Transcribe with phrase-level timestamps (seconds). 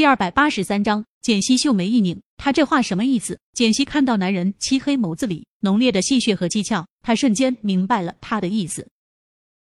[0.00, 3.38] 第二百八十三章，简溪秀眉一拧，他这话什么意思？
[3.52, 8.88] 简溪看到男人漆黑眸子里浓烈的戏谑和讥诮，他瞬间明白了他的意思。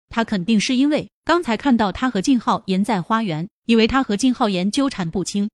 [0.10, 5.50] 他肯定是因为刚才看到他和靳浩言在花园，以为他和靳浩言纠缠不清。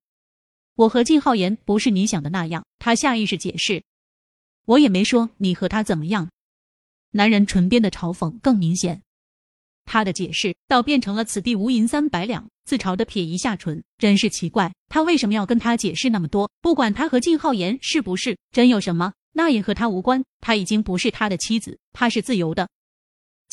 [0.76, 2.65] 我和靳浩言不是你想的那样。
[2.78, 3.81] 他下意识解释，
[4.65, 6.29] 我也没说你和他怎么样。
[7.12, 9.02] 男人唇边的嘲讽更明显。
[9.86, 16.50] 他的解释倒变成了“此地无银三百两”，自嘲的撇一下唇，真是奇怪，他为什么要跟他解释那么多？
[16.62, 20.24] 不管他和靳浩言是不是真有什么，那也和他无关。
[20.40, 22.70] 他已经不是他的妻子，他是自由的。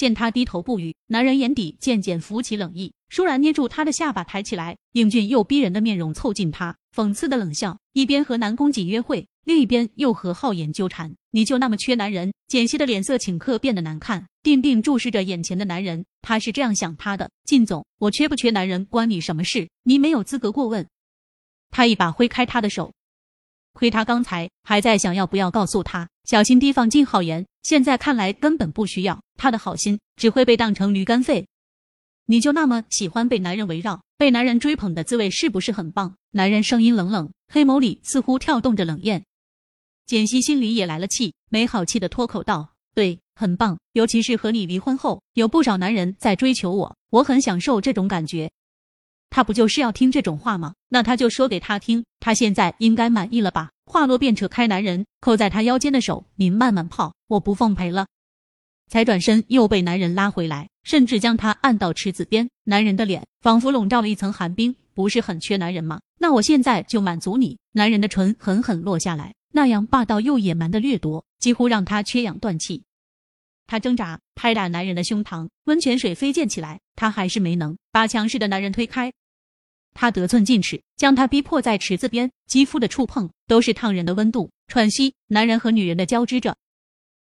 [0.00, 9.28] 见他低头不语，男人眼底渐渐浮起冷意，倏然捏住他的下巴，抬起来，英俊又逼人的面容凑近他，讽刺的冷笑，一边和南宫瑾约会。
[9.45, 12.32] 另一边又和浩言纠缠，你就那么缺男人？
[12.48, 16.06] 简溪的脸色顷刻变得难看，定定注视着眼前的男人。
[16.23, 19.68] 他是这样想他的：靳总，我缺不缺男人关你什么事？
[19.82, 20.87] 你没有资格过问。
[21.70, 22.95] 他一把挥开他的手，
[23.74, 27.45] 亏他刚才还在想要不要告诉他，小心提防靳浩言。
[27.63, 31.47] 现在看来根本不需要，他的好心只会被当成驴肝肺。
[32.27, 36.16] 你就那么喜欢被男人围绕，被男人追捧的滋味是不是很棒？
[36.31, 39.25] 男人声音冷冷，黑眸里似乎跳动着冷艳。
[40.07, 48.51] 简溪心里也来了气，没好气的脱口道：“对，很棒，尤其是和你离婚后，有不少男人在追求我，我很享受这种感觉。”
[49.31, 50.75] 他不就是要听这种话吗？
[50.88, 53.71] 那他就说给他听，他现在应该满意了吧？
[53.91, 58.07] 话落便扯开男人扣在他腰间的手：“您慢慢泡，我不奉陪了。”
[58.88, 62.49] 才转身又被男人拉回来，甚至将他按到池子边。
[62.65, 66.00] 男人的脸仿佛笼罩了一层寒冰，不是很缺男人吗？
[66.19, 67.59] 那我现在就满足你。
[67.72, 69.34] 男人的唇狠狠落下来。
[69.53, 72.84] 那样霸道又野蛮的掠夺，几乎让他缺氧断气。
[73.66, 79.12] 他挣扎拍打男人的胸膛，温泉水飞溅起来，他还是没能把强势的男人推开。
[79.93, 84.50] 他得寸进尺，将他逼迫在池子边，肌肤的触碰都是烫人的温度。
[84.66, 86.56] 喘息，男人和女人的交织着。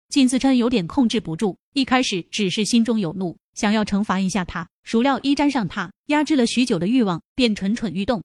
[0.09, 8.23] 靳自琛有点控制不住，一开始只是心中有怒，想要惩罚一下他，孰料一沾上他，压制了许久的欲望便蠢蠢欲动。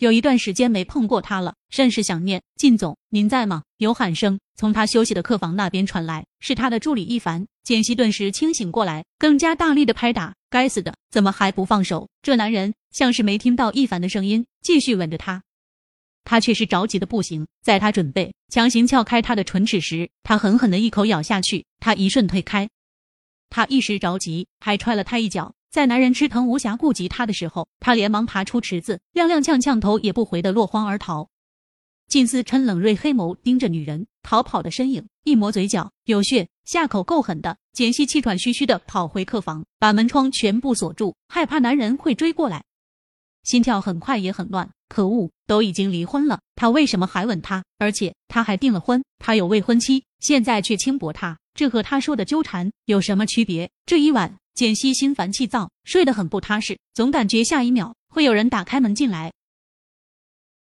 [0.00, 2.42] 有一段时间没碰过他了，甚是想念。
[2.56, 3.64] 靳总，您在吗？
[3.76, 7.46] 有喊声从他休息的客房那边传来，是他的助理一凡。
[7.62, 10.34] 简溪顿时清醒过来，更加大力的拍打。
[10.48, 12.08] 该死的，怎么还不放手？
[12.22, 15.42] 这男人像是没听到一凡的声音，继续吻着他。
[16.24, 21.66] 他却是着急的不行，在他准备强行撬开他的唇齿时，他狠狠的一口咬下去。
[21.78, 22.70] 他一瞬退开，
[23.50, 25.52] 他一时着急，还踹了他一脚。
[25.70, 31.28] 在男人吃疼无暇顾及他的时候，他连忙爬出池子，踉踉跄跄，头也不回的落荒而逃。
[32.08, 37.56] 靳思琛冷锐黑眸盯着女人逃跑的身影，一抹嘴角有血，下口够狠的。
[37.72, 42.64] 简溪气喘吁吁的跑回客房，把门窗全部锁住，害怕男人会追过来，
[43.44, 44.68] 心跳很快也很乱。
[44.88, 47.62] 可恶，都已经离婚了，他为什么还吻她？
[47.78, 53.70] 而且他还订了婚，他有未婚妻，现在却轻薄他，这和他说的纠缠有什么区别？
[53.86, 54.39] 这一晚。
[54.54, 59.32] 简溪心烦气躁，睡得很不踏实，总感觉下一秒会有人打开门进来。